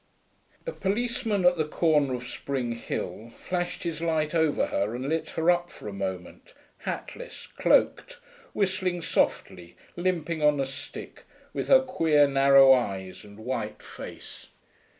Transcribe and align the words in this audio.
A 0.65 0.71
policeman 0.71 1.45
at 1.45 1.57
the 1.57 1.67
corner 1.67 2.15
of 2.15 2.25
Spring 2.25 2.71
Hill 2.71 3.31
flashed 3.37 3.83
his 3.83 4.01
light 4.01 4.33
over 4.33 4.65
her 4.65 4.95
and 4.95 5.07
lit 5.07 5.29
her 5.37 5.51
up 5.51 5.69
for 5.71 5.87
a 5.87 5.93
moment, 5.93 6.55
hatless, 6.85 7.45
cloaked, 7.45 8.17
whistling 8.53 9.03
softly, 9.03 9.75
limping 9.95 10.41
on 10.41 10.59
a 10.59 10.65
stick, 10.65 11.25
with 11.53 11.67
her 11.67 11.81
queer, 11.83 12.27
narrow 12.27 12.73
eyes 12.73 13.23
and 13.23 13.37
white 13.45 13.83
face. 13.83 14.47